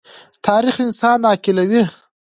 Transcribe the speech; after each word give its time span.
تاریخ 0.45 0.75
انسان 0.85 1.19
عاقلوي. 1.29 1.83